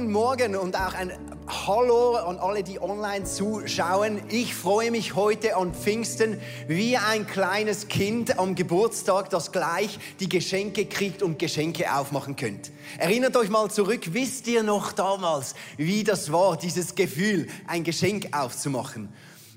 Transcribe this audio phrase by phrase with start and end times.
[0.00, 1.12] Guten Morgen und auch ein
[1.46, 4.22] Hallo an alle, die online zuschauen.
[4.30, 10.30] Ich freue mich heute an Pfingsten wie ein kleines Kind am Geburtstag, das gleich die
[10.30, 12.72] Geschenke kriegt und Geschenke aufmachen könnt.
[12.96, 18.34] Erinnert euch mal zurück, wisst ihr noch damals, wie das war, dieses Gefühl, ein Geschenk
[18.34, 19.12] aufzumachen?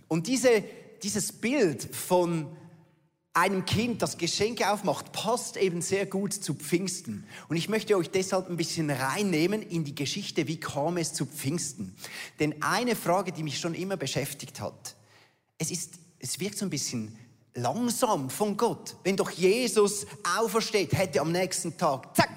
[0.10, 0.62] Und diese,
[1.02, 2.48] dieses Bild von
[3.34, 7.26] einem Kind, das Geschenke aufmacht, passt eben sehr gut zu Pfingsten.
[7.50, 11.26] Und ich möchte euch deshalb ein bisschen reinnehmen in die Geschichte, wie kam es zu
[11.26, 11.96] Pfingsten.
[12.40, 14.96] Denn eine Frage, die mich schon immer beschäftigt hat,
[15.58, 17.18] es ist, es wirkt so ein bisschen
[17.56, 18.96] langsam von Gott.
[19.04, 20.06] Wenn doch Jesus
[20.38, 22.30] aufersteht, hätte am nächsten Tag, zack,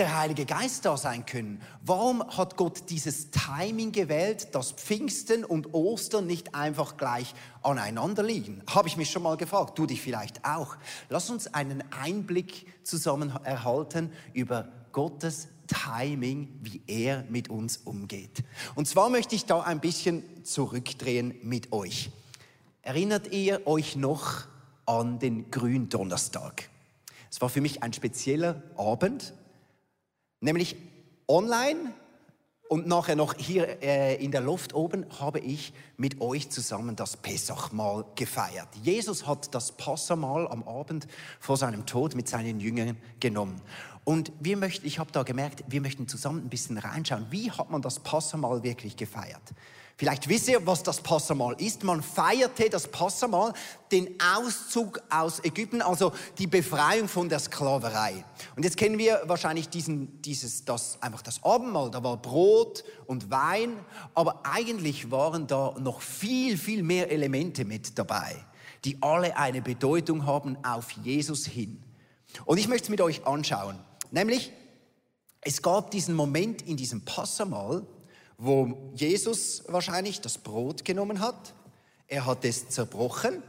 [0.00, 1.60] der Heilige Geist da sein können.
[1.84, 8.62] Warum hat Gott dieses Timing gewählt, dass Pfingsten und Ostern nicht einfach gleich aneinander liegen?
[8.66, 10.78] Habe ich mich schon mal gefragt, du dich vielleicht auch.
[11.10, 18.42] Lass uns einen Einblick zusammen erhalten über Gottes Timing, wie er mit uns umgeht.
[18.76, 22.10] Und zwar möchte ich da ein bisschen zurückdrehen mit euch.
[22.80, 24.46] Erinnert ihr euch noch
[24.86, 26.70] an den Gründonnerstag?
[27.30, 29.34] Es war für mich ein spezieller Abend,
[30.40, 30.76] Nämlich
[31.28, 31.92] online
[32.68, 37.16] und nachher noch hier äh, in der Luft oben habe ich mit euch zusammen das
[37.16, 38.68] Pessachmahl gefeiert.
[38.82, 41.08] Jesus hat das Passamal am Abend
[41.40, 43.60] vor seinem Tod mit seinen Jüngern genommen.
[44.04, 47.70] Und wir möchten, ich habe da gemerkt, wir möchten zusammen ein bisschen reinschauen, wie hat
[47.70, 49.42] man das Passamal wirklich gefeiert?
[50.00, 51.84] Vielleicht wisst ihr, was das Passamal ist.
[51.84, 53.52] Man feierte das Passamal,
[53.92, 58.24] den Auszug aus Ägypten, also die Befreiung von der Sklaverei.
[58.56, 61.90] Und jetzt kennen wir wahrscheinlich diesen, dieses, das, einfach das Abendmahl.
[61.90, 63.76] Da war Brot und Wein,
[64.14, 68.36] aber eigentlich waren da noch viel, viel mehr Elemente mit dabei,
[68.86, 71.82] die alle eine Bedeutung haben auf Jesus hin.
[72.46, 73.78] Und ich möchte es mit euch anschauen.
[74.10, 74.50] Nämlich,
[75.42, 77.86] es gab diesen Moment in diesem Passamal,
[78.42, 81.54] wo Jesus wahrscheinlich das Brot genommen hat.
[82.06, 83.42] Er hat es zerbrochen.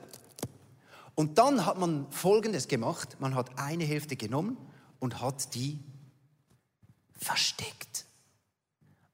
[1.15, 3.15] Und dann hat man Folgendes gemacht.
[3.19, 4.57] Man hat eine Hälfte genommen
[4.99, 5.79] und hat die
[7.13, 8.05] versteckt.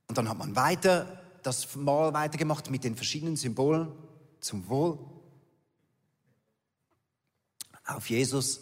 [0.07, 3.91] Und dann hat man weiter das Mal weitergemacht mit den verschiedenen Symbolen
[4.39, 4.97] zum Wohl
[7.85, 8.61] auf Jesus.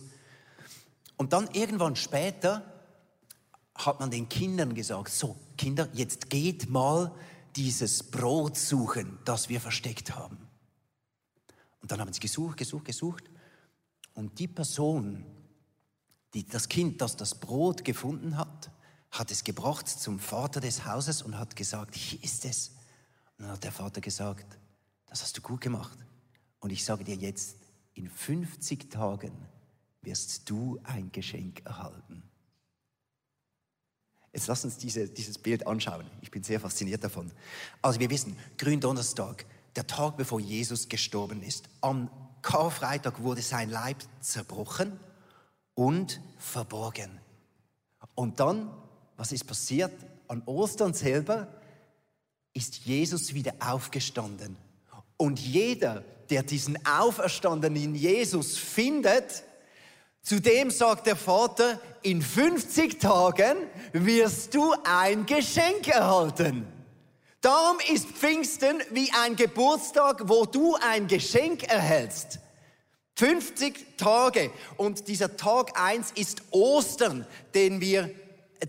[1.16, 2.62] Und dann irgendwann später
[3.74, 7.14] hat man den Kindern gesagt, so Kinder, jetzt geht mal
[7.56, 10.38] dieses Brot suchen, das wir versteckt haben.
[11.82, 13.24] Und dann haben sie gesucht, gesucht, gesucht.
[14.14, 15.26] Und die Person,
[16.34, 18.72] die, das Kind, das das Brot gefunden hat,
[19.12, 22.70] hat es gebracht zum Vater des Hauses und hat gesagt, hier ist es.
[23.38, 24.58] Und dann hat der Vater gesagt,
[25.06, 25.98] das hast du gut gemacht.
[26.60, 27.58] Und ich sage dir jetzt,
[27.94, 29.32] in 50 Tagen
[30.02, 32.24] wirst du ein Geschenk erhalten.
[34.36, 36.06] Jetzt lass uns diese, dieses Bild anschauen.
[36.22, 37.32] Ich bin sehr fasziniert davon.
[37.82, 39.46] Also wir wissen, Gründonnerstag,
[39.78, 41.70] der Tag bevor Jesus gestorben ist.
[41.80, 42.10] Am
[42.42, 45.00] Karfreitag wurde sein Leib zerbrochen
[45.74, 47.10] und verborgen.
[48.14, 48.70] Und dann,
[49.16, 49.94] was ist passiert?
[50.28, 51.48] An Ostern selber
[52.54, 54.58] ist Jesus wieder aufgestanden.
[55.16, 59.46] Und jeder, der diesen auferstandenen Jesus findet,
[60.26, 63.58] Zudem sagt der Vater, in 50 Tagen
[63.94, 66.66] wirst du ein Geschenk erhalten.
[67.42, 72.40] Darum ist Pfingsten wie ein Geburtstag, wo du ein Geschenk erhältst.
[73.18, 74.50] 50 Tage.
[74.78, 78.10] Und dieser Tag 1 ist Ostern, den wir,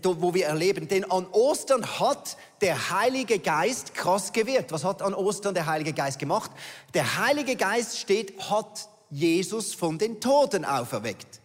[0.03, 0.87] wo wir erleben.
[0.87, 4.71] Denn an Ostern hat der Heilige Geist krass gewirkt.
[4.71, 6.51] Was hat an Ostern der Heilige Geist gemacht?
[6.93, 11.41] Der Heilige Geist steht, hat Jesus von den Toten auferweckt.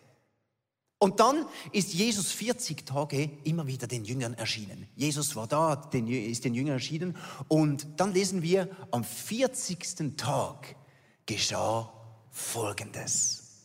[1.03, 4.87] Und dann ist Jesus 40 Tage immer wieder den Jüngern erschienen.
[4.95, 7.17] Jesus war da, ist den Jüngern erschienen.
[7.49, 10.17] Und dann lesen wir, am 40.
[10.17, 10.77] Tag
[11.27, 11.93] geschah
[12.31, 13.65] Folgendes.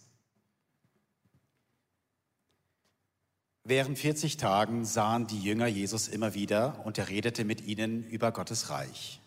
[3.63, 8.31] Während 40 Tagen sahen die Jünger Jesus immer wieder und er redete mit ihnen über
[8.31, 9.21] Gottes Reich.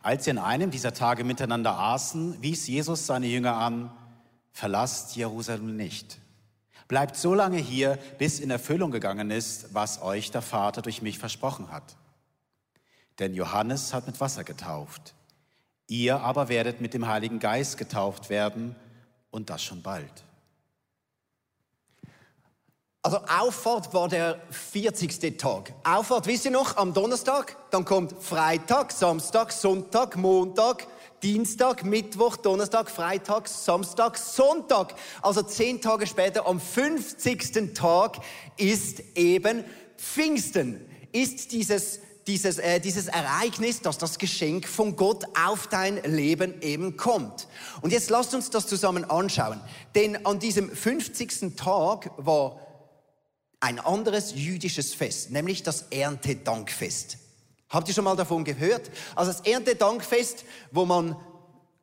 [0.00, 3.92] Als sie an einem dieser Tage miteinander aßen, wies Jesus seine Jünger an,
[4.50, 6.21] verlasst Jerusalem nicht
[6.88, 11.18] Bleibt so lange hier, bis in Erfüllung gegangen ist, was euch der Vater durch mich
[11.18, 11.96] versprochen hat.
[13.18, 15.14] Denn Johannes hat mit Wasser getauft.
[15.86, 18.76] Ihr aber werdet mit dem Heiligen Geist getauft werden
[19.30, 20.24] und das schon bald.
[23.04, 25.36] Also Auffahrt war der 40.
[25.36, 25.74] Tag.
[25.82, 30.86] Auffahrt, wisst ihr noch, am Donnerstag, dann kommt Freitag, Samstag, Sonntag, Montag,
[31.22, 34.94] Dienstag, Mittwoch, Donnerstag, Freitag, Samstag, Sonntag.
[35.22, 37.74] Also zehn Tage später, am 50.
[37.74, 38.18] Tag,
[38.56, 39.64] ist eben
[39.96, 40.80] Pfingsten.
[41.12, 46.96] ist dieses, dieses, äh, dieses Ereignis, dass das Geschenk von Gott auf dein Leben eben
[46.96, 47.46] kommt.
[47.82, 49.60] Und jetzt lasst uns das zusammen anschauen.
[49.94, 51.54] Denn an diesem 50.
[51.56, 52.60] Tag war
[53.60, 57.18] ein anderes jüdisches Fest, nämlich das Erntedankfest.
[57.72, 58.90] Habt ihr schon mal davon gehört?
[59.16, 61.16] Also das Erntedankfest, wo man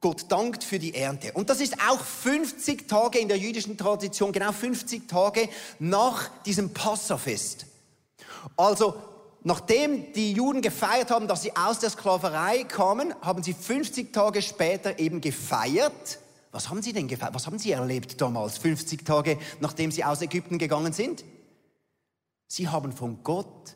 [0.02, 1.34] Gott dankt für die Ernte.
[1.34, 5.50] Und das ist auch 50 Tage in der jüdischen Tradition, genau 50 Tage
[5.80, 7.66] nach diesem Passafest.
[8.56, 8.96] Also,
[9.44, 14.42] nachdem die Juden gefeiert haben, dass sie aus der Sklaverei kamen, haben sie 50 Tage
[14.42, 16.20] später eben gefeiert.
[16.52, 17.34] Was haben sie denn gefeiert?
[17.34, 21.26] Was haben sie erlebt damals, 50 Tage nachdem sie aus Ägypten gegangen sind?
[22.48, 23.76] Sie haben von Gott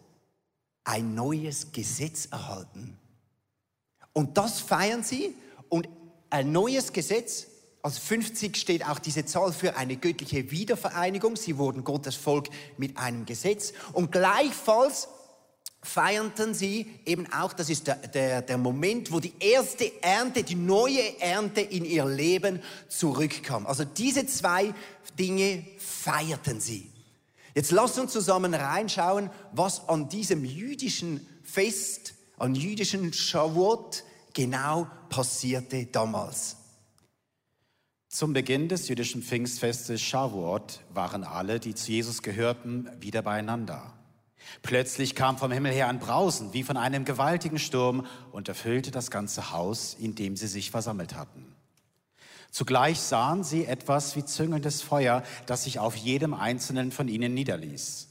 [0.84, 2.98] ein neues Gesetz erhalten.
[4.14, 5.36] Und das feiern sie.
[5.70, 5.90] Und
[6.30, 7.48] ein neues Gesetz.
[7.82, 11.36] Als 50 steht auch diese Zahl für eine göttliche Wiedervereinigung.
[11.36, 13.74] Sie wurden Gottes Volk mit einem Gesetz.
[13.92, 15.10] Und gleichfalls
[15.82, 20.56] feierten sie eben auch, das ist der, der, der Moment, wo die erste Ernte, die
[20.56, 23.68] neue Ernte in ihr Leben zurückkam.
[23.68, 24.74] Also diese zwei
[25.20, 26.93] Dinge feierten sie.
[27.56, 34.04] Jetzt lasst uns zusammen reinschauen, was an diesem jüdischen Fest, an jüdischen Shavuot
[34.34, 36.58] genau passierte damals.
[38.10, 43.94] Zum Beginn des jüdischen Pfingstfestes Shavuot waren alle, die zu Jesus gehörten, wieder beieinander.
[44.62, 49.10] Plötzlich kam vom Himmel her ein Brausen wie von einem gewaltigen Sturm und erfüllte das
[49.10, 51.56] ganze Haus, in dem sie sich versammelt hatten.
[52.54, 58.10] Zugleich sahen sie etwas wie züngelndes Feuer, das sich auf jedem einzelnen von ihnen niederließ.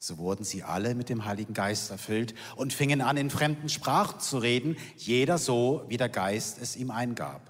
[0.00, 4.18] So wurden sie alle mit dem Heiligen Geist erfüllt und fingen an, in fremden Sprachen
[4.18, 7.48] zu reden, jeder so, wie der Geist es ihm eingab.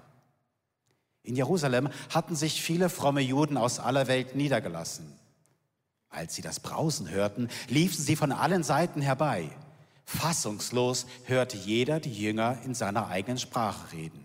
[1.23, 5.11] In Jerusalem hatten sich viele fromme Juden aus aller Welt niedergelassen.
[6.09, 9.49] Als sie das Brausen hörten, liefen sie von allen Seiten herbei.
[10.05, 14.24] Fassungslos hörte jeder die Jünger in seiner eigenen Sprache reden.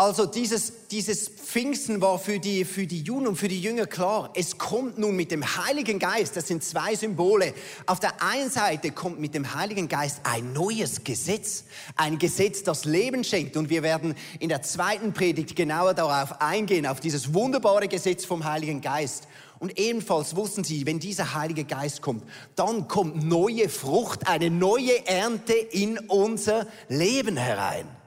[0.00, 4.30] Also dieses, dieses Pfingsten war für die, für die Juden und für die Jünger klar.
[4.34, 7.52] Es kommt nun mit dem Heiligen Geist, das sind zwei Symbole.
[7.84, 11.64] Auf der einen Seite kommt mit dem Heiligen Geist ein neues Gesetz.
[11.96, 13.58] Ein Gesetz, das Leben schenkt.
[13.58, 18.44] Und wir werden in der zweiten Predigt genauer darauf eingehen, auf dieses wunderbare Gesetz vom
[18.44, 19.28] Heiligen Geist.
[19.58, 22.24] Und ebenfalls wussten sie, wenn dieser Heilige Geist kommt,
[22.56, 27.99] dann kommt neue Frucht, eine neue Ernte in unser Leben herein.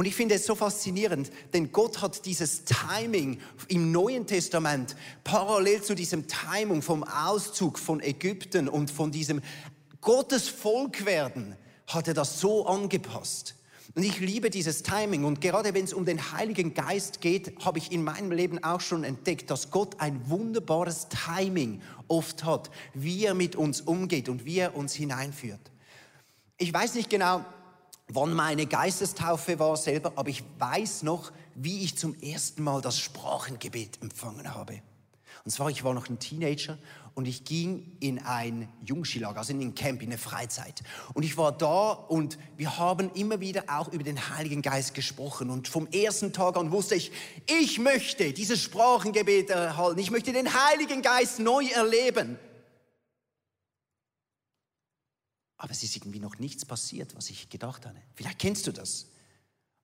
[0.00, 3.38] Und ich finde es so faszinierend, denn Gott hat dieses Timing
[3.68, 9.42] im Neuen Testament parallel zu diesem Timing vom Auszug von Ägypten und von diesem
[10.00, 11.54] Gottes Volk werden,
[11.86, 13.56] hat er das so angepasst.
[13.94, 15.24] Und ich liebe dieses Timing.
[15.24, 18.80] Und gerade wenn es um den Heiligen Geist geht, habe ich in meinem Leben auch
[18.80, 24.46] schon entdeckt, dass Gott ein wunderbares Timing oft hat, wie er mit uns umgeht und
[24.46, 25.60] wie er uns hineinführt.
[26.56, 27.44] Ich weiß nicht genau,
[28.14, 32.98] wann meine Geistestaufe war selber, aber ich weiß noch, wie ich zum ersten Mal das
[32.98, 34.80] Sprachengebet empfangen habe.
[35.44, 36.76] Und zwar, ich war noch ein Teenager
[37.14, 40.82] und ich ging in ein Jungschilag, also in ein Camp, in eine Freizeit.
[41.14, 45.50] Und ich war da und wir haben immer wieder auch über den Heiligen Geist gesprochen.
[45.50, 47.10] Und vom ersten Tag an wusste ich,
[47.46, 49.98] ich möchte dieses Sprachengebet erhalten.
[49.98, 52.38] Ich möchte den Heiligen Geist neu erleben.
[55.60, 58.00] Aber es ist irgendwie noch nichts passiert, was ich gedacht habe.
[58.14, 59.04] Vielleicht kennst du das.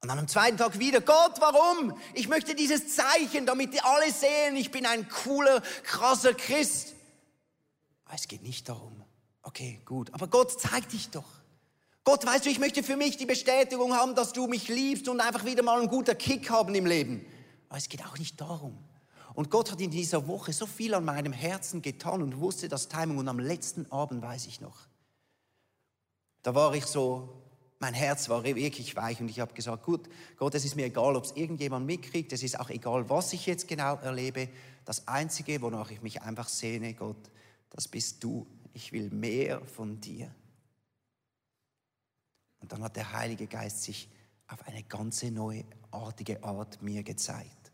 [0.00, 1.94] Und dann am zweiten Tag wieder, Gott, warum?
[2.14, 6.94] Ich möchte dieses Zeichen, damit die alle sehen, ich bin ein cooler, krasser Christ.
[8.06, 9.04] Aber es geht nicht darum.
[9.42, 10.14] Okay, gut.
[10.14, 11.28] Aber Gott, zeig dich doch.
[12.04, 15.20] Gott, weißt du, ich möchte für mich die Bestätigung haben, dass du mich liebst und
[15.20, 17.26] einfach wieder mal einen guten Kick haben im Leben.
[17.68, 18.78] Aber es geht auch nicht darum.
[19.34, 22.88] Und Gott hat in dieser Woche so viel an meinem Herzen getan und wusste das
[22.88, 23.18] Timing.
[23.18, 24.86] Und am letzten Abend weiß ich noch,
[26.46, 27.42] da war ich so,
[27.80, 31.16] mein Herz war wirklich weich und ich habe gesagt, gut, Gott, es ist mir egal,
[31.16, 34.48] ob es irgendjemand mitkriegt, es ist auch egal, was ich jetzt genau erlebe.
[34.84, 37.32] Das Einzige, wonach ich mich einfach sehne, Gott,
[37.70, 38.46] das bist du.
[38.74, 40.32] Ich will mehr von dir.
[42.60, 44.08] Und dann hat der Heilige Geist sich
[44.46, 47.72] auf eine ganz neuartige Art mir gezeigt.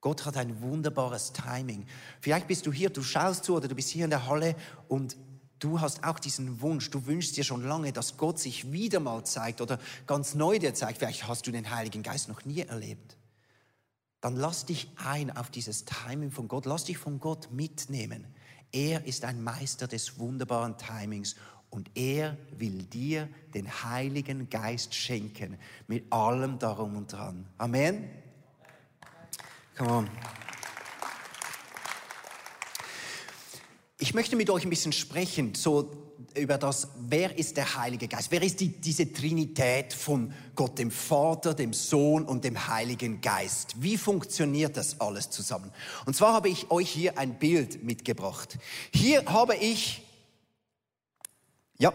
[0.00, 1.86] Gott hat ein wunderbares Timing.
[2.20, 4.56] Vielleicht bist du hier, du schaust zu oder du bist hier in der Halle
[4.88, 5.16] und
[5.62, 9.24] Du hast auch diesen Wunsch, du wünschst dir schon lange, dass Gott sich wieder mal
[9.24, 9.78] zeigt oder
[10.08, 10.98] ganz neu dir zeigt.
[10.98, 13.16] Vielleicht hast du den Heiligen Geist noch nie erlebt.
[14.20, 16.66] Dann lass dich ein auf dieses Timing von Gott.
[16.66, 18.26] Lass dich von Gott mitnehmen.
[18.72, 21.36] Er ist ein Meister des wunderbaren Timings
[21.70, 27.46] und er will dir den Heiligen Geist schenken mit allem darum und dran.
[27.58, 28.10] Amen.
[29.76, 30.10] Come on.
[34.02, 35.88] Ich möchte mit euch ein bisschen sprechen, so
[36.34, 38.32] über das, wer ist der Heilige Geist?
[38.32, 43.80] Wer ist die, diese Trinität von Gott, dem Vater, dem Sohn und dem Heiligen Geist?
[43.80, 45.70] Wie funktioniert das alles zusammen?
[46.04, 48.58] Und zwar habe ich euch hier ein Bild mitgebracht.
[48.92, 50.02] Hier habe ich,
[51.78, 51.92] ja,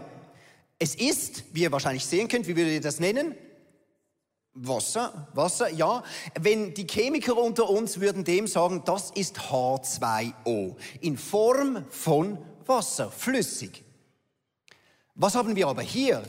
[0.78, 3.34] es ist, wie ihr wahrscheinlich sehen könnt, wie würdet ihr das nennen?
[4.66, 6.02] Wasser, Wasser, ja.
[6.38, 13.10] Wenn die Chemiker unter uns würden dem sagen, das ist H2O in Form von Wasser,
[13.10, 13.84] flüssig.
[15.14, 16.22] Was haben wir aber hier?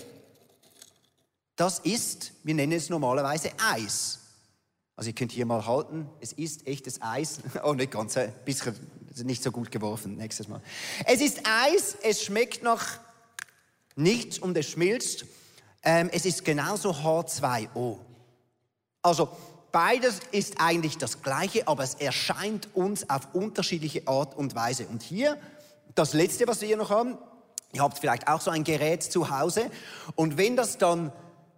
[1.55, 4.19] Das ist, wir nennen es normalerweise Eis.
[4.95, 7.39] Also ihr könnt hier mal halten, es ist echtes Eis.
[7.63, 8.75] Oh, nicht ganz, ein bisschen
[9.23, 10.61] nicht so gut geworfen, nächstes Mal.
[11.05, 12.99] Es ist Eis, es schmeckt nach
[13.95, 15.25] nichts und es schmilzt.
[15.83, 18.08] Ähm, es ist genauso H2O.
[19.01, 19.29] Also
[19.71, 24.87] beides ist eigentlich das Gleiche, aber es erscheint uns auf unterschiedliche Art und Weise.
[24.87, 25.37] Und hier
[25.95, 27.17] das Letzte, was wir hier noch haben,
[27.73, 29.69] ihr habt vielleicht auch so ein Gerät zu Hause
[30.15, 31.11] und wenn das dann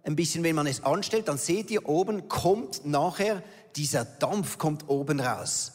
[0.04, 3.42] ein bisschen, wenn man es anstellt, dann seht ihr oben kommt nachher
[3.76, 5.72] dieser Dampf kommt oben raus.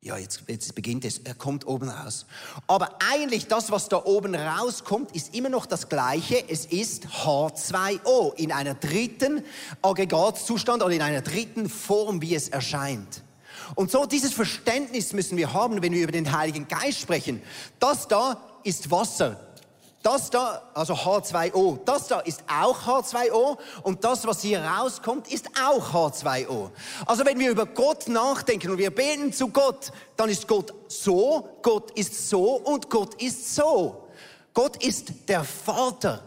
[0.00, 2.24] Ja, jetzt, jetzt beginnt es, er kommt oben raus.
[2.68, 6.48] Aber eigentlich das, was da oben rauskommt, ist immer noch das Gleiche.
[6.48, 9.42] Es ist H2O in einer dritten
[9.82, 13.24] Aggregatzustand oder in einer dritten Form, wie es erscheint.
[13.74, 17.42] Und so dieses Verständnis müssen wir haben, wenn wir über den Heiligen Geist sprechen.
[17.80, 19.47] Das da ist Wasser.
[20.02, 25.48] Das da, also H2O, das da ist auch H2O und das, was hier rauskommt, ist
[25.60, 26.70] auch H2O.
[27.04, 31.48] Also wenn wir über Gott nachdenken und wir beten zu Gott, dann ist Gott so,
[31.62, 34.08] Gott ist so und Gott ist so.
[34.54, 36.22] Gott ist der Vater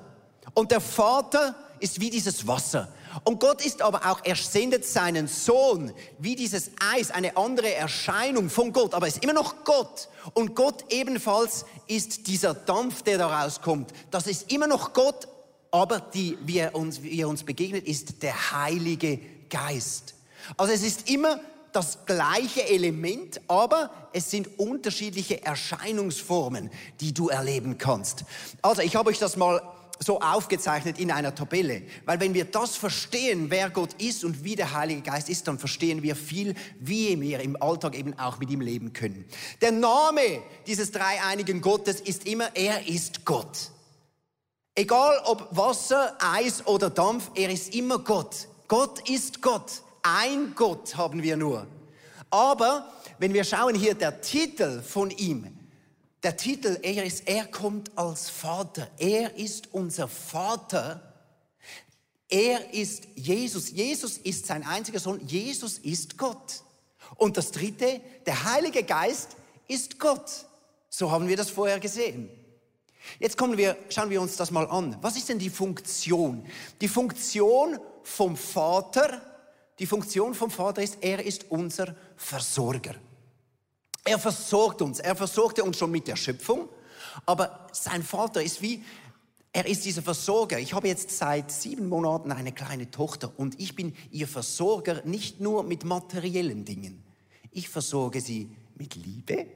[0.54, 2.90] und der Vater ist wie dieses Wasser.
[3.24, 8.50] Und Gott ist aber auch, er sendet seinen Sohn wie dieses Eis, eine andere Erscheinung
[8.50, 10.10] von Gott, aber es ist immer noch Gott.
[10.34, 13.91] Und Gott ebenfalls ist dieser Dampf, der da rauskommt.
[14.12, 15.27] Das ist immer noch Gott,
[15.72, 20.15] aber die, wie, er uns, wie er uns begegnet, ist der Heilige Geist.
[20.58, 21.39] Also es ist immer
[21.72, 28.25] das gleiche Element, aber es sind unterschiedliche Erscheinungsformen, die du erleben kannst.
[28.62, 29.62] Also ich habe euch das mal
[30.03, 31.84] so aufgezeichnet in einer Tabelle.
[32.05, 35.60] Weil wenn wir das verstehen, wer Gott ist und wie der Heilige Geist ist, dann
[35.60, 39.25] verstehen wir viel, wie wir im Alltag eben auch mit ihm leben können.
[39.62, 43.72] Der Name dieses dreieinigen Gottes ist immer, er ist Gott.
[44.74, 48.48] Egal ob Wasser, Eis oder Dampf, er ist immer Gott.
[48.67, 49.84] Gott ist Gott.
[50.01, 51.67] Ein Gott haben wir nur.
[52.29, 55.61] Aber wenn wir schauen hier, der Titel von ihm,
[56.24, 58.90] der Titel, er ist, er kommt als Vater.
[58.98, 61.13] Er ist unser Vater.
[62.30, 63.72] Er ist Jesus.
[63.72, 65.20] Jesus ist sein einziger Sohn.
[65.25, 66.63] Jesus ist Gott.
[67.18, 69.36] Und das dritte, der Heilige Geist
[69.68, 70.46] ist Gott.
[70.90, 72.30] So haben wir das vorher gesehen.
[73.20, 74.98] Jetzt kommen wir, schauen wir uns das mal an.
[75.01, 76.46] Was ist denn die Funktion?
[76.82, 79.22] Die Funktion vom Vater,
[79.80, 82.96] die Funktion vom Vater ist, er ist unser Versorger.
[84.03, 85.00] Er versorgt uns.
[85.00, 86.70] Er versorgte uns schon mit der Schöpfung.
[87.25, 88.84] Aber sein Vater ist wie,
[89.53, 90.60] er ist dieser Versorger.
[90.60, 95.41] Ich habe jetzt seit sieben Monaten eine kleine Tochter und ich bin ihr Versorger nicht
[95.41, 97.03] nur mit materiellen Dingen.
[97.51, 99.48] Ich versorge sie mit Liebe.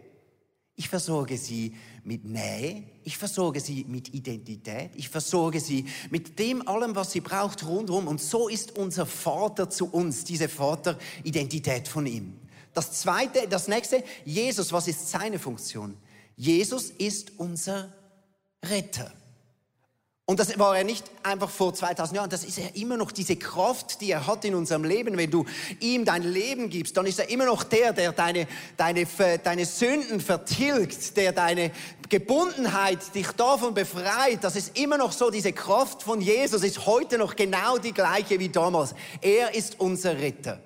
[0.76, 1.74] Ich versorge sie
[2.04, 2.84] mit Nähe.
[3.06, 4.92] Ich versorge sie mit Identität.
[4.96, 8.08] Ich versorge sie mit dem allem, was sie braucht rundherum.
[8.08, 12.38] Und so ist unser Vater zu uns, diese Vateridentität von ihm.
[12.76, 15.98] Das zweite, das nächste, Jesus, was ist seine Funktion?
[16.36, 17.90] Jesus ist unser
[18.64, 19.12] Retter.
[20.28, 23.36] Und das war er nicht einfach vor 2000 Jahren, das ist er immer noch diese
[23.36, 25.16] Kraft, die er hat in unserem Leben.
[25.18, 25.46] Wenn du
[25.80, 29.06] ihm dein Leben gibst, dann ist er immer noch der, der deine, deine,
[29.44, 31.72] deine Sünden vertilgt, der deine
[32.10, 34.44] Gebundenheit dich davon befreit.
[34.44, 38.40] Das ist immer noch so, diese Kraft von Jesus ist heute noch genau die gleiche
[38.40, 38.96] wie damals.
[39.22, 40.60] Er ist unser Retter.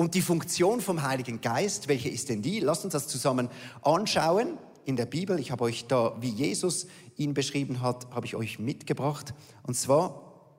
[0.00, 2.60] Und die Funktion vom Heiligen Geist, welche ist denn die?
[2.60, 3.50] Lasst uns das zusammen
[3.82, 5.38] anschauen in der Bibel.
[5.38, 6.86] Ich habe euch da, wie Jesus
[7.18, 9.34] ihn beschrieben hat, habe ich euch mitgebracht.
[9.62, 10.56] Und zwar,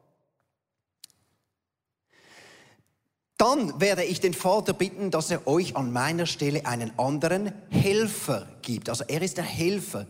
[3.37, 8.47] dann werde ich den Vater bitten, dass er euch an meiner Stelle einen anderen Helfer
[8.61, 8.89] gibt.
[8.89, 10.05] Also er ist der Helfer,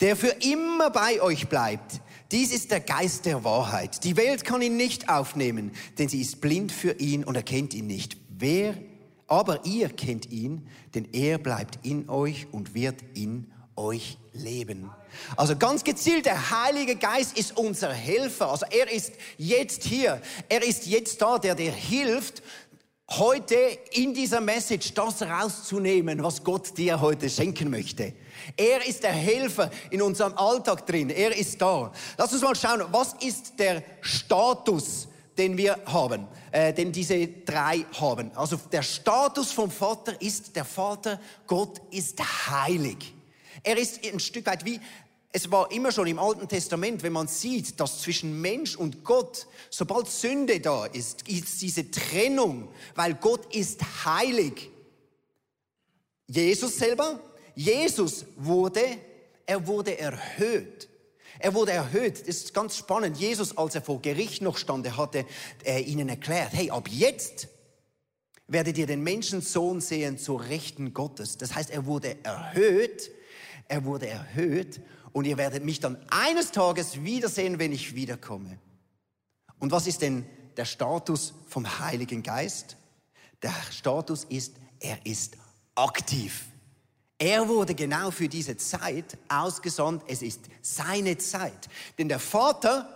[0.00, 2.00] der für immer bei euch bleibt.
[2.32, 4.04] Dies ist der Geist der Wahrheit.
[4.04, 7.86] Die Welt kann ihn nicht aufnehmen, denn sie ist blind für ihn und erkennt ihn
[7.86, 8.16] nicht.
[8.40, 8.74] Wer,
[9.26, 14.90] aber ihr kennt ihn, denn er bleibt in euch und wird in euch leben.
[15.36, 18.50] Also ganz gezielt, der Heilige Geist ist unser Helfer.
[18.50, 20.20] Also er ist jetzt hier.
[20.48, 22.42] Er ist jetzt da, der dir hilft,
[23.10, 23.56] heute
[23.92, 28.14] in dieser Message das rauszunehmen, was Gott dir heute schenken möchte.
[28.56, 31.10] Er ist der Helfer in unserem Alltag drin.
[31.10, 31.92] Er ist da.
[32.16, 37.84] Lass uns mal schauen, was ist der Status, den wir haben, äh, den diese drei
[38.00, 38.30] haben.
[38.34, 43.14] Also der Status vom Vater ist, der Vater Gott ist heilig.
[43.62, 44.80] Er ist ein Stück weit wie
[45.32, 49.46] es war immer schon im Alten Testament, wenn man sieht, dass zwischen Mensch und Gott,
[49.70, 54.70] sobald Sünde da ist, ist diese Trennung, weil Gott ist heilig.
[56.26, 57.20] Jesus selber,
[57.54, 58.98] Jesus wurde,
[59.46, 60.89] er wurde erhöht.
[61.40, 62.20] Er wurde erhöht.
[62.20, 63.16] Das ist ganz spannend.
[63.16, 65.24] Jesus, als er vor Gericht noch stand, er hatte
[65.64, 67.48] äh, ihnen erklärt, hey, ab jetzt
[68.46, 71.38] werdet ihr den Menschensohn sehen zur Rechten Gottes.
[71.38, 73.10] Das heißt, er wurde erhöht.
[73.68, 74.80] Er wurde erhöht
[75.12, 78.58] und ihr werdet mich dann eines Tages wiedersehen, wenn ich wiederkomme.
[79.58, 82.76] Und was ist denn der Status vom Heiligen Geist?
[83.42, 85.36] Der Status ist, er ist
[85.74, 86.49] aktiv.
[87.22, 90.04] Er wurde genau für diese Zeit ausgesandt.
[90.06, 91.68] Es ist seine Zeit.
[91.98, 92.88] Denn der Vater,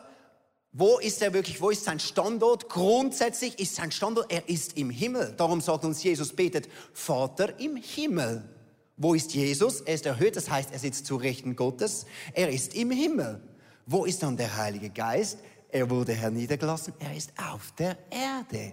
[0.72, 1.60] wo ist er wirklich?
[1.60, 2.70] Wo ist sein Standort?
[2.70, 5.34] Grundsätzlich ist sein Standort, er ist im Himmel.
[5.36, 8.48] Darum sagt uns Jesus, betet, Vater im Himmel.
[8.96, 9.82] Wo ist Jesus?
[9.82, 12.06] Er ist erhöht, das heißt, er sitzt zu Rechten Gottes.
[12.32, 13.42] Er ist im Himmel.
[13.84, 15.40] Wo ist dann der Heilige Geist?
[15.68, 16.94] Er wurde herniedergelassen.
[16.98, 18.72] Er ist auf der Erde.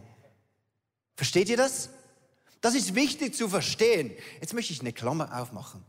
[1.18, 1.90] Versteht ihr das?
[2.62, 4.12] Das ist wichtig zu verstehen.
[4.40, 5.84] Jetzt möchte ich eine Klammer aufmachen.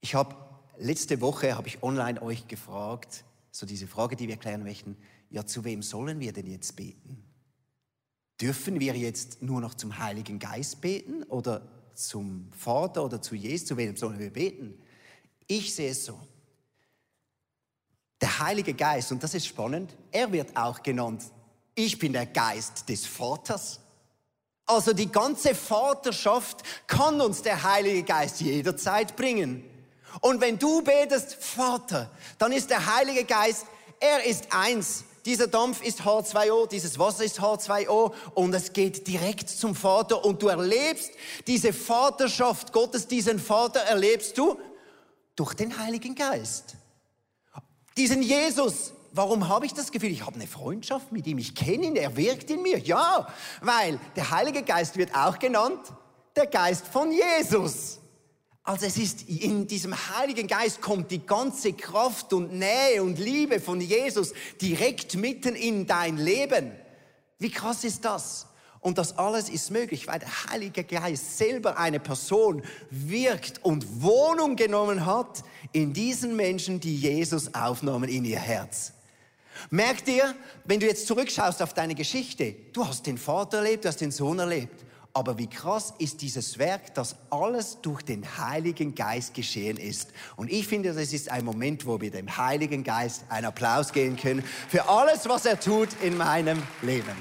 [0.00, 0.36] Ich habe
[0.78, 4.96] letzte Woche habe ich online euch gefragt, so diese Frage, die wir klären möchten.
[5.30, 7.24] Ja, zu wem sollen wir denn jetzt beten?
[8.40, 13.68] Dürfen wir jetzt nur noch zum Heiligen Geist beten oder zum Vater oder zu Jesus,
[13.68, 14.80] zu wem sollen wir beten?
[15.46, 16.18] Ich sehe es so.
[18.20, 21.24] Der Heilige Geist, und das ist spannend, er wird auch genannt,
[21.74, 23.80] ich bin der Geist des Vaters.
[24.68, 29.64] Also die ganze Vaterschaft kann uns der Heilige Geist jederzeit bringen.
[30.20, 33.66] Und wenn du betest, Vater, dann ist der Heilige Geist,
[33.98, 39.50] er ist eins dieser Dampf ist H2O, dieses Wasser ist H2O und es geht direkt
[39.50, 41.10] zum Vater und du erlebst
[41.46, 44.58] diese Vaterschaft Gottes, diesen Vater erlebst du
[45.36, 46.76] durch den Heiligen Geist.
[47.98, 51.86] Diesen Jesus, warum habe ich das Gefühl, ich habe eine Freundschaft mit ihm, ich kenne
[51.86, 52.78] ihn, er wirkt in mir.
[52.78, 53.28] Ja,
[53.60, 55.80] weil der Heilige Geist wird auch genannt
[56.36, 57.98] der Geist von Jesus.
[58.62, 63.60] Also es ist in diesem Heiligen Geist kommt die ganze Kraft und Nähe und Liebe
[63.60, 66.72] von Jesus direkt mitten in dein Leben.
[67.38, 68.46] Wie krass ist das?
[68.80, 74.54] Und das alles ist möglich, weil der Heilige Geist selber eine Person wirkt und Wohnung
[74.54, 75.42] genommen hat
[75.72, 78.92] in diesen Menschen, die Jesus aufnahmen in ihr Herz.
[79.70, 83.88] Merkt ihr, wenn du jetzt zurückschaust auf deine Geschichte, du hast den Vater erlebt, du
[83.88, 84.84] hast den Sohn erlebt.
[85.14, 90.12] Aber wie krass ist dieses Werk, dass alles durch den Heiligen Geist geschehen ist.
[90.36, 94.16] Und ich finde, das ist ein Moment, wo wir dem Heiligen Geist einen Applaus geben
[94.16, 97.16] können für alles, was er tut in meinem Leben.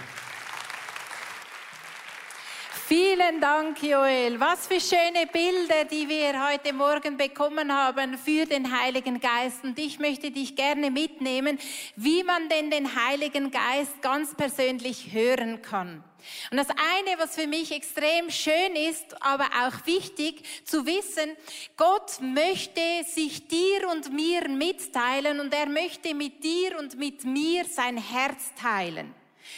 [2.87, 4.39] Vielen Dank, Joel.
[4.39, 9.61] Was für schöne Bilder, die wir heute Morgen bekommen haben für den Heiligen Geist.
[9.65, 11.59] Und ich möchte dich gerne mitnehmen,
[11.97, 16.01] wie man denn den Heiligen Geist ganz persönlich hören kann.
[16.49, 21.35] Und das eine, was für mich extrem schön ist, aber auch wichtig zu wissen,
[21.75, 27.65] Gott möchte sich dir und mir mitteilen und er möchte mit dir und mit mir
[27.65, 29.13] sein Herz teilen.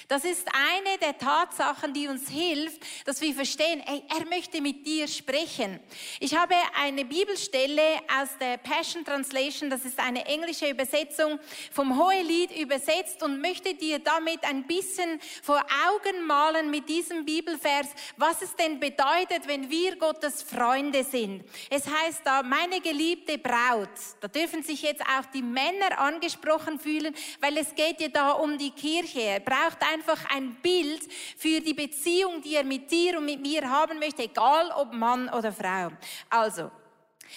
[0.08, 4.86] Das ist eine der Tatsachen, die uns hilft, dass wir verstehen, ey, er möchte mit
[4.86, 5.80] dir sprechen.
[6.20, 11.40] Ich habe eine Bibelstelle aus der Passion Translation, das ist eine englische Übersetzung
[11.72, 17.88] vom Hohelied übersetzt und möchte dir damit ein bisschen vor Augen malen mit diesem Bibelvers,
[18.18, 21.44] was es denn bedeutet, wenn wir Gottes Freunde sind.
[21.70, 23.90] Es heißt da, meine geliebte Braut,
[24.22, 28.58] da dürfen sich jetzt auch die Männer angesprochen fühlen, weil es geht ja da um
[28.58, 29.42] die Kirche.
[29.44, 31.02] Braucht einfach ein Bild
[31.38, 35.30] für die Beziehung, die er mit dir und mit mir haben möchte, egal ob Mann
[35.30, 35.90] oder Frau.
[36.30, 36.72] Also,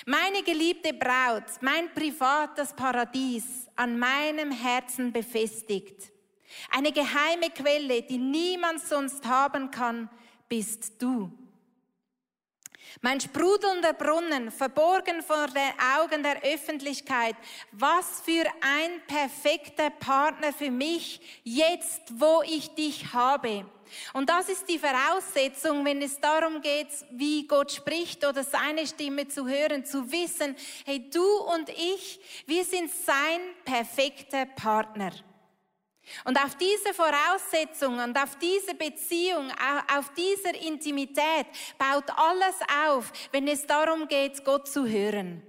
[0.06, 6.10] meine geliebte Braut, mein privates Paradies, an meinem Herzen befestigt.
[6.70, 10.08] Eine geheime Quelle, die niemand sonst haben kann,
[10.48, 11.30] bist du.
[13.00, 17.36] Mein sprudelnder Brunnen, verborgen vor den Augen der Öffentlichkeit.
[17.72, 23.64] Was für ein perfekter Partner für mich, jetzt wo ich dich habe.
[24.12, 29.28] Und das ist die Voraussetzung, wenn es darum geht, wie Gott spricht oder seine Stimme
[29.28, 31.24] zu hören, zu wissen, hey, du
[31.54, 35.12] und ich, wir sind sein perfekter Partner.
[36.24, 39.50] Und auf diese Voraussetzung und auf diese Beziehung,
[39.96, 41.46] auf dieser Intimität
[41.78, 45.42] baut alles auf, wenn es darum geht, Gott zu hören.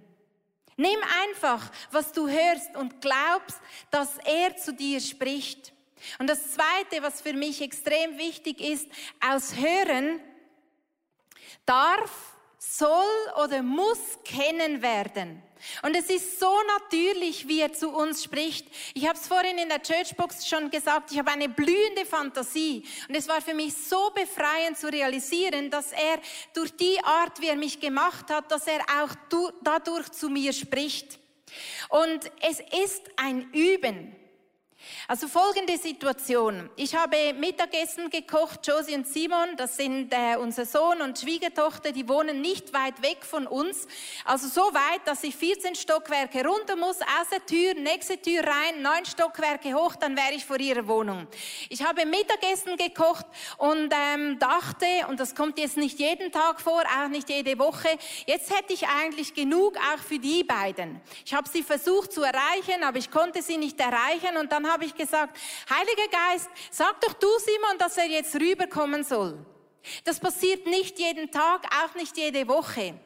[0.75, 3.59] Nimm einfach, was du hörst und glaubst,
[3.91, 5.71] dass er zu dir spricht.
[6.19, 8.87] Und das Zweite, was für mich extrem wichtig ist,
[9.21, 10.19] aus Hören
[11.65, 12.32] darf,
[12.69, 15.41] soll oder muss kennen werden.
[15.81, 18.67] Und es ist so natürlich, wie er zu uns spricht.
[18.93, 22.85] Ich habe es vorhin in der Churchbox schon gesagt, ich habe eine blühende Fantasie.
[23.07, 26.19] Und es war für mich so befreiend zu realisieren, dass er
[26.53, 29.15] durch die Art, wie er mich gemacht hat, dass er auch
[29.63, 31.19] dadurch zu mir spricht.
[31.89, 34.15] Und es ist ein Üben.
[35.07, 36.69] Also folgende Situation.
[36.75, 42.07] Ich habe Mittagessen gekocht, Josie und Simon, das sind äh, unser Sohn und Schwiegertochter, die
[42.07, 43.87] wohnen nicht weit weg von uns.
[44.25, 48.81] Also so weit, dass ich 14 Stockwerke runter muss, aus der Tür, nächste Tür rein,
[48.81, 51.27] neun Stockwerke hoch, dann wäre ich vor ihrer Wohnung.
[51.69, 53.25] Ich habe Mittagessen gekocht
[53.57, 57.89] und ähm, dachte, und das kommt jetzt nicht jeden Tag vor, auch nicht jede Woche,
[58.25, 61.01] jetzt hätte ich eigentlich genug auch für die beiden.
[61.25, 64.85] Ich habe sie versucht zu erreichen, aber ich konnte sie nicht erreichen und dann habe
[64.85, 65.37] ich gesagt,
[65.69, 69.45] Heiliger Geist, sag doch du Simon, dass er jetzt rüberkommen soll.
[70.03, 72.99] Das passiert nicht jeden Tag, auch nicht jede Woche.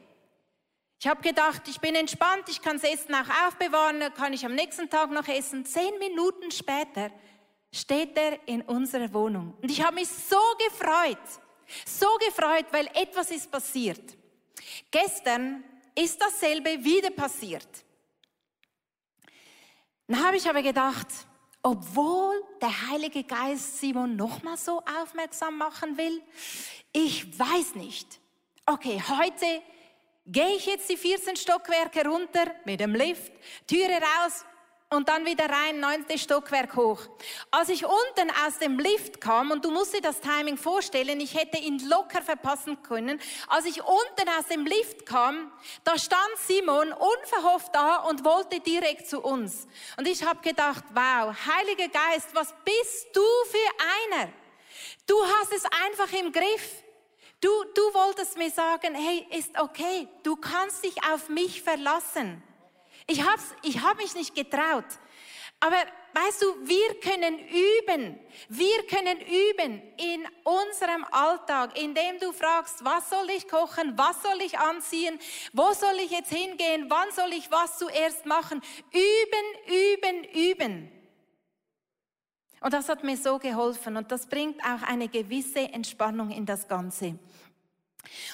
[1.00, 4.56] Ich habe gedacht, ich bin entspannt, ich kann das Essen auch aufbewahren, kann ich am
[4.56, 5.66] nächsten Tag noch essen.
[5.66, 7.12] Zehn Minuten später
[7.72, 9.54] steht er in unserer Wohnung.
[9.62, 11.18] Und ich habe mich so gefreut,
[11.86, 14.02] so gefreut, weil etwas ist passiert.
[14.90, 17.68] Gestern ist dasselbe wieder passiert.
[20.08, 21.08] Dann habe ich aber gedacht,
[21.68, 26.24] obwohl der Heilige Geist Simon nochmal so aufmerksam machen will?
[26.94, 28.22] Ich weiß nicht.
[28.66, 29.62] Okay, heute
[30.26, 33.34] gehe ich jetzt die 14 Stockwerke runter mit dem Lift,
[33.68, 34.46] Türe raus,
[34.90, 37.02] und dann wieder rein, neunte Stockwerk hoch.
[37.52, 41.36] Als ich unten aus dem Lift kam, und du musst dir das Timing vorstellen, ich
[41.36, 45.52] hätte ihn locker verpassen können, als ich unten aus dem Lift kam,
[45.84, 49.68] da stand Simon unverhofft da und wollte direkt zu uns.
[49.98, 53.22] Und ich habe gedacht, wow, Heiliger Geist, was bist du
[53.52, 54.30] für einer?
[55.06, 56.84] Du hast es einfach im Griff.
[57.42, 62.42] Du, du wolltest mir sagen, hey, ist okay, du kannst dich auf mich verlassen.
[63.08, 64.86] Ich habe ich hab mich nicht getraut.
[65.60, 65.78] Aber
[66.14, 68.20] weißt du, wir können üben.
[68.50, 74.40] Wir können üben in unserem Alltag, indem du fragst, was soll ich kochen, was soll
[74.42, 75.18] ich anziehen,
[75.54, 78.62] wo soll ich jetzt hingehen, wann soll ich was zuerst machen.
[78.92, 80.92] Üben, üben, üben.
[82.60, 86.68] Und das hat mir so geholfen und das bringt auch eine gewisse Entspannung in das
[86.68, 87.18] Ganze.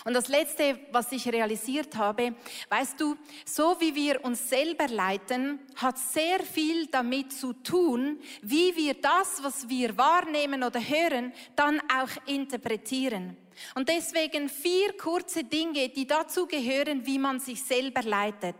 [0.05, 2.35] Und das Letzte, was ich realisiert habe,
[2.69, 8.75] weißt du, so wie wir uns selber leiten, hat sehr viel damit zu tun, wie
[8.75, 13.37] wir das, was wir wahrnehmen oder hören, dann auch interpretieren.
[13.75, 18.55] Und deswegen vier kurze Dinge, die dazu gehören, wie man sich selber leitet.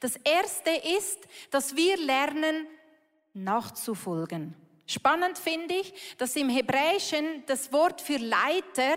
[0.00, 1.18] Das erste ist,
[1.50, 2.66] dass wir lernen,
[3.34, 4.54] nachzufolgen.
[4.86, 8.96] Spannend finde ich, dass im Hebräischen das Wort für Leiter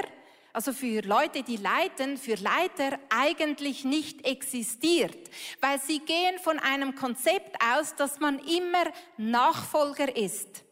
[0.56, 6.96] also für Leute, die leiten, für Leiter eigentlich nicht existiert, weil sie gehen von einem
[6.96, 8.86] Konzept aus, dass man immer
[9.18, 10.65] Nachfolger ist.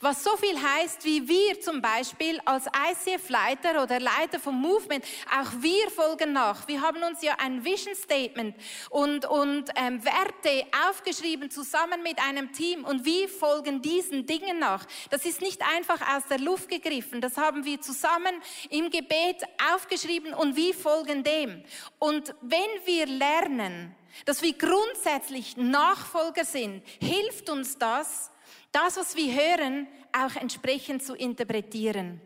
[0.00, 5.50] Was so viel heißt, wie wir zum Beispiel als ICF-Leiter oder Leiter vom Movement, auch
[5.60, 6.66] wir folgen nach.
[6.68, 8.56] Wir haben uns ja ein Vision Statement
[8.90, 14.86] und, und ähm, Werte aufgeschrieben zusammen mit einem Team und wir folgen diesen Dingen nach.
[15.10, 18.34] Das ist nicht einfach aus der Luft gegriffen, das haben wir zusammen
[18.70, 19.42] im Gebet
[19.74, 21.62] aufgeschrieben und wir folgen dem.
[21.98, 28.30] Und wenn wir lernen, dass wir grundsätzlich Nachfolger sind, hilft uns das,
[28.74, 32.20] das, was wir hören, auch entsprechend zu interpretieren.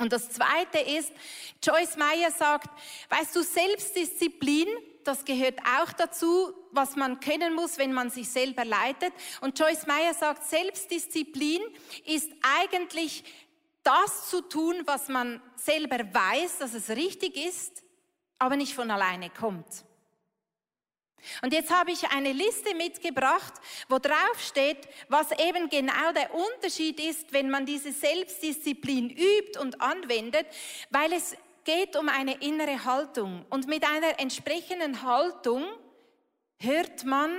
[0.00, 1.12] Und das Zweite ist,
[1.62, 2.68] Joyce Meyer sagt,
[3.10, 4.66] weißt du, Selbstdisziplin,
[5.04, 9.12] das gehört auch dazu, was man können muss, wenn man sich selber leitet.
[9.40, 11.60] Und Joyce Meyer sagt, Selbstdisziplin
[12.06, 13.22] ist eigentlich
[13.84, 17.84] das zu tun, was man selber weiß, dass es richtig ist,
[18.38, 19.84] aber nicht von alleine kommt.
[21.42, 23.54] Und jetzt habe ich eine Liste mitgebracht,
[23.88, 29.80] wo drauf steht, was eben genau der Unterschied ist, wenn man diese Selbstdisziplin übt und
[29.80, 30.46] anwendet,
[30.90, 33.44] weil es geht um eine innere Haltung.
[33.50, 35.64] Und mit einer entsprechenden Haltung
[36.58, 37.30] hört man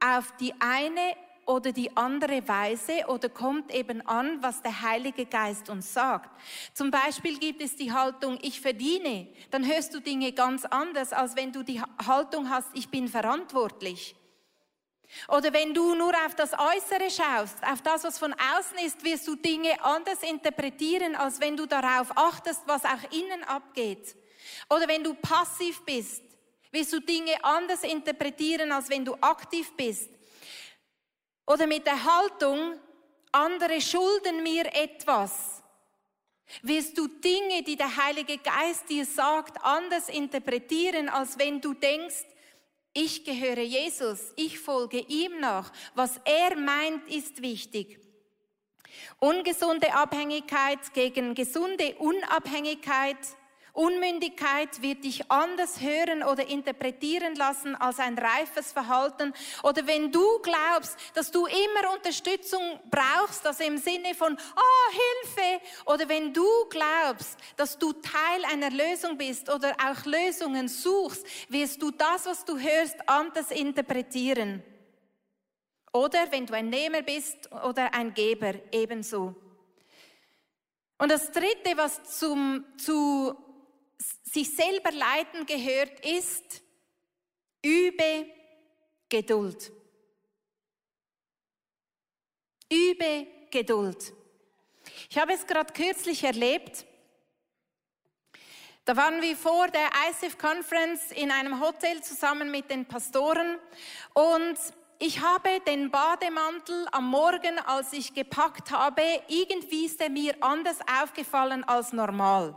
[0.00, 1.16] auf die eine
[1.46, 6.30] oder die andere Weise oder kommt eben an, was der Heilige Geist uns sagt.
[6.74, 9.28] Zum Beispiel gibt es die Haltung, ich verdiene.
[9.50, 14.14] Dann hörst du Dinge ganz anders, als wenn du die Haltung hast, ich bin verantwortlich.
[15.28, 19.26] Oder wenn du nur auf das Äußere schaust, auf das, was von außen ist, wirst
[19.26, 24.14] du Dinge anders interpretieren, als wenn du darauf achtest, was auch innen abgeht.
[24.68, 26.22] Oder wenn du passiv bist,
[26.70, 30.08] wirst du Dinge anders interpretieren, als wenn du aktiv bist.
[31.50, 32.78] Oder mit der Haltung,
[33.32, 35.64] andere schulden mir etwas,
[36.62, 42.24] wirst du Dinge, die der Heilige Geist dir sagt, anders interpretieren, als wenn du denkst,
[42.92, 45.72] ich gehöre Jesus, ich folge ihm nach.
[45.96, 47.98] Was er meint, ist wichtig.
[49.18, 53.18] Ungesunde Abhängigkeit gegen gesunde Unabhängigkeit
[53.72, 59.32] Unmündigkeit wird dich anders hören oder interpretieren lassen als ein reifes Verhalten.
[59.62, 65.62] Oder wenn du glaubst, dass du immer Unterstützung brauchst, also im Sinne von, oh, Hilfe.
[65.86, 71.80] Oder wenn du glaubst, dass du Teil einer Lösung bist oder auch Lösungen suchst, wirst
[71.80, 74.62] du das, was du hörst, anders interpretieren.
[75.92, 79.34] Oder wenn du ein Nehmer bist oder ein Geber, ebenso.
[80.98, 83.34] Und das Dritte, was zum, zu
[84.24, 86.62] sich selber leiten gehört, ist,
[87.64, 88.26] übe
[89.08, 89.72] Geduld.
[92.70, 94.12] Übe Geduld.
[95.08, 96.86] Ich habe es gerade kürzlich erlebt.
[98.84, 103.58] Da waren wir vor der ICF Conference in einem Hotel zusammen mit den Pastoren
[104.14, 104.58] und
[104.98, 110.78] ich habe den Bademantel am Morgen, als ich gepackt habe, irgendwie ist er mir anders
[111.02, 112.54] aufgefallen als normal.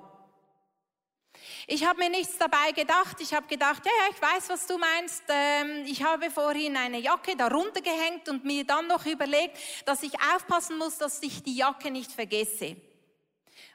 [1.68, 3.18] Ich habe mir nichts dabei gedacht.
[3.20, 5.24] Ich habe gedacht, ja, ja, ich weiß, was du meinst.
[5.30, 10.14] Ähm, ich habe vorhin eine Jacke darunter gehängt und mir dann noch überlegt, dass ich
[10.36, 12.76] aufpassen muss, dass ich die Jacke nicht vergesse.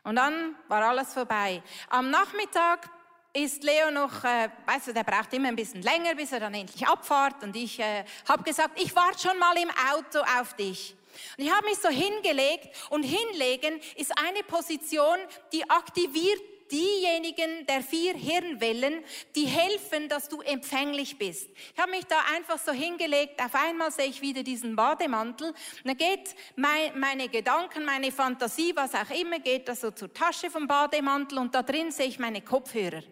[0.04, 1.62] Und dann war alles vorbei.
[1.88, 2.90] Am Nachmittag
[3.32, 6.54] ist Leo noch, äh, weißt du, der braucht immer ein bisschen länger, bis er dann
[6.54, 7.42] endlich abfahrt.
[7.42, 10.94] Und ich äh, habe gesagt, ich warte schon mal im Auto auf dich.
[11.36, 15.18] Und ich habe mich so hingelegt und hinlegen ist eine Position,
[15.52, 19.04] die aktiviert diejenigen der vier Hirnwellen,
[19.34, 21.48] die helfen, dass du empfänglich bist.
[21.74, 25.54] Ich habe mich da einfach so hingelegt, auf einmal sehe ich wieder diesen Bademantel.
[25.84, 30.50] Dann geht mein, meine Gedanken, meine Fantasie, was auch immer, geht da so zur Tasche
[30.50, 33.02] vom Bademantel und da drin sehe ich meine Kopfhörer.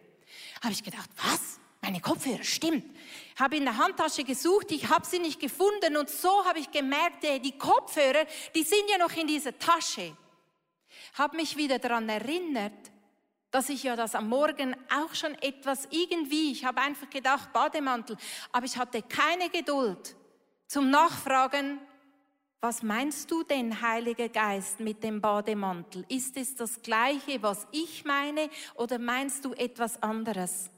[0.63, 1.61] Habe ich gedacht, was?
[1.83, 2.85] Meine Kopfhörer, stimmt.
[3.39, 7.23] Habe in der Handtasche gesucht, ich habe sie nicht gefunden und so habe ich gemerkt,
[7.23, 10.17] die Kopfhörer, die sind ja noch in dieser Tasche.
[11.15, 12.91] Habe mich wieder daran erinnert,
[13.57, 18.19] dass ich ja das am Morgen auch schon etwas irgendwie, ich habe einfach gedacht, Bademantel,
[18.53, 20.15] aber ich hatte keine Geduld
[20.67, 21.81] zum Nachfragen,
[22.61, 26.05] was meinst du denn, Heiliger Geist, mit dem Bademantel?
[26.11, 30.69] Ist es das gleiche, was ich meine, oder meinst du etwas anderes?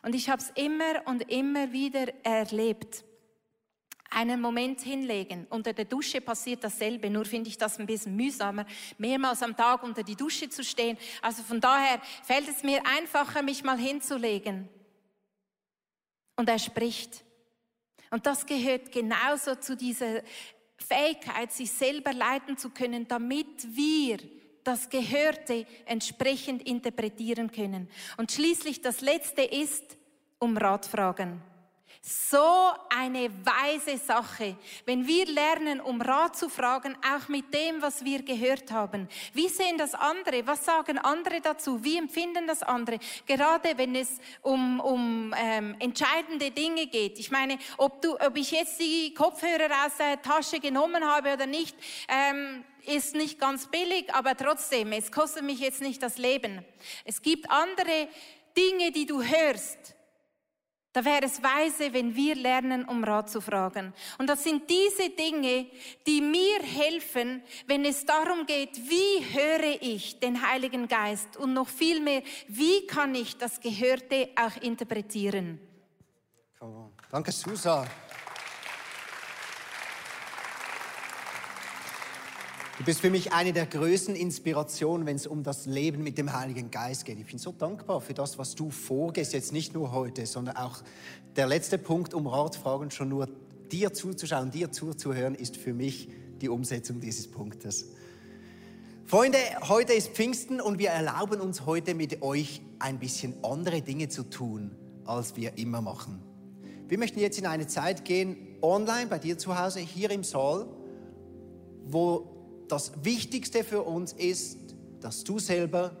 [0.00, 3.04] Und ich habe es immer und immer wieder erlebt
[4.10, 5.46] einen Moment hinlegen.
[5.50, 8.66] Unter der Dusche passiert dasselbe, nur finde ich das ein bisschen mühsamer,
[8.96, 10.96] mehrmals am Tag unter die Dusche zu stehen.
[11.22, 14.68] Also von daher fällt es mir einfacher, mich mal hinzulegen.
[16.36, 17.24] Und er spricht.
[18.10, 20.22] Und das gehört genauso zu dieser
[20.76, 24.18] Fähigkeit, sich selber leiten zu können, damit wir
[24.64, 27.88] das Gehörte entsprechend interpretieren können.
[28.16, 29.96] Und schließlich das Letzte ist,
[30.38, 31.42] um Rat fragen.
[32.00, 34.56] So eine weise Sache,
[34.86, 39.08] wenn wir lernen, um Rat zu fragen, auch mit dem, was wir gehört haben.
[39.34, 40.46] Wie sehen das andere?
[40.46, 41.82] Was sagen andere dazu?
[41.82, 42.98] Wie empfinden das andere?
[43.26, 47.18] Gerade wenn es um, um ähm, entscheidende Dinge geht.
[47.18, 51.46] Ich meine, ob, du, ob ich jetzt die Kopfhörer aus der Tasche genommen habe oder
[51.46, 51.76] nicht,
[52.08, 56.64] ähm, ist nicht ganz billig, aber trotzdem, es kostet mich jetzt nicht das Leben.
[57.04, 58.08] Es gibt andere
[58.56, 59.97] Dinge, die du hörst
[60.98, 63.94] da wäre es weise, wenn wir lernen, um Rat zu fragen.
[64.18, 65.66] Und das sind diese Dinge,
[66.04, 71.68] die mir helfen, wenn es darum geht, wie höre ich den Heiligen Geist und noch
[71.68, 75.60] viel mehr, wie kann ich das Gehörte auch interpretieren.
[77.12, 77.86] Danke, Susa.
[82.78, 86.32] Du bist für mich eine der größten Inspirationen, wenn es um das Leben mit dem
[86.32, 87.18] Heiligen Geist geht.
[87.18, 90.78] Ich bin so dankbar für das, was du vorgehst, jetzt nicht nur heute, sondern auch
[91.34, 93.28] der letzte Punkt, um Ratfragen schon nur
[93.72, 96.08] dir zuzuschauen, dir zuzuhören, ist für mich
[96.40, 97.86] die Umsetzung dieses Punktes.
[99.06, 104.08] Freunde, heute ist Pfingsten und wir erlauben uns heute mit euch ein bisschen andere Dinge
[104.08, 104.70] zu tun,
[105.04, 106.22] als wir immer machen.
[106.86, 110.68] Wir möchten jetzt in eine Zeit gehen, online bei dir zu Hause, hier im Saal,
[111.84, 112.37] wo
[112.68, 114.58] das Wichtigste für uns ist,
[115.00, 115.96] dass du selber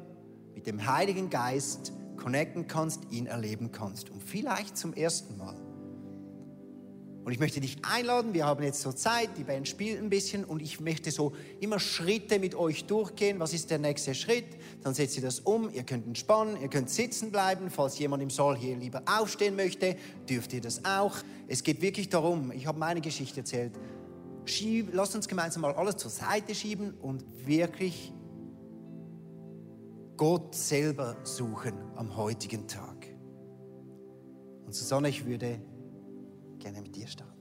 [0.54, 4.10] mit dem Heiligen Geist connecten kannst, ihn erleben kannst.
[4.10, 5.56] Und vielleicht zum ersten Mal.
[7.28, 10.46] Und ich möchte dich einladen, wir haben jetzt so Zeit, die Band spielt ein bisschen
[10.46, 13.38] und ich möchte so immer Schritte mit euch durchgehen.
[13.38, 14.46] Was ist der nächste Schritt?
[14.82, 17.70] Dann setzt ihr das um, ihr könnt entspannen, ihr könnt sitzen bleiben.
[17.70, 21.16] Falls jemand im Saal hier lieber aufstehen möchte, dürft ihr das auch.
[21.48, 23.72] Es geht wirklich darum, ich habe meine Geschichte erzählt,
[24.48, 28.12] Schieb, lasst uns gemeinsam mal alles zur Seite schieben und wirklich
[30.16, 33.06] Gott selber suchen am heutigen Tag.
[34.66, 35.60] Und Susanne, ich würde
[36.58, 37.38] gerne mit dir starten.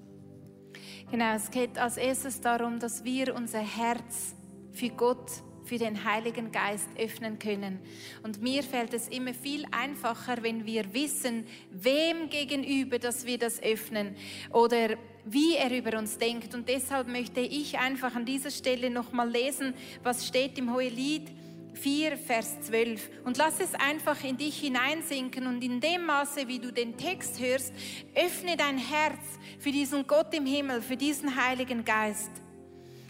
[1.09, 4.35] Genau, es geht als erstes darum, dass wir unser Herz
[4.71, 5.31] für Gott,
[5.67, 7.79] für den Heiligen Geist öffnen können.
[8.23, 13.61] Und mir fällt es immer viel einfacher, wenn wir wissen, wem gegenüber, dass wir das
[13.61, 14.15] öffnen
[14.51, 16.55] oder wie er über uns denkt.
[16.55, 21.29] Und deshalb möchte ich einfach an dieser Stelle nochmal lesen, was steht im Hohelied
[21.73, 23.09] 4, Vers 12.
[23.23, 27.39] Und lass es einfach in dich hineinsinken und in dem Maße, wie du den Text
[27.39, 27.71] hörst,
[28.15, 29.19] öffne dein Herz
[29.59, 32.31] für diesen Gott im Himmel, für diesen Heiligen Geist.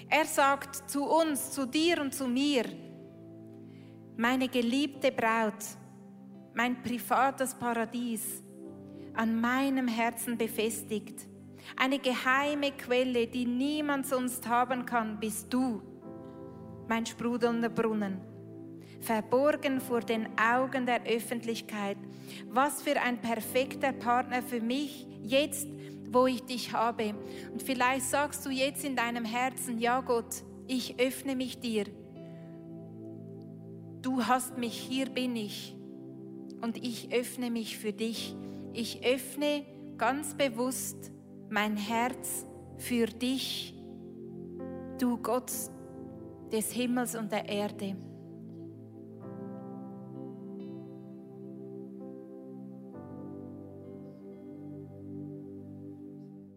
[0.10, 2.66] Er sagt zu uns, zu dir und zu mir,
[4.16, 5.66] meine geliebte Braut,
[6.54, 8.42] mein privates Paradies,
[9.14, 11.28] an meinem Herzen befestigt.
[11.76, 15.82] Eine geheime Quelle, die niemand sonst haben kann, bist du,
[16.88, 18.22] mein sprudelnder Brunnen
[19.00, 21.98] verborgen vor den Augen der Öffentlichkeit.
[22.50, 25.68] Was für ein perfekter Partner für mich jetzt,
[26.12, 27.14] wo ich dich habe.
[27.52, 31.86] Und vielleicht sagst du jetzt in deinem Herzen, ja Gott, ich öffne mich dir.
[34.02, 35.76] Du hast mich, hier bin ich.
[36.62, 38.36] Und ich öffne mich für dich.
[38.74, 39.66] Ich öffne
[39.98, 41.12] ganz bewusst
[41.50, 42.46] mein Herz
[42.78, 43.74] für dich,
[45.00, 45.52] du Gott
[46.52, 47.96] des Himmels und der Erde.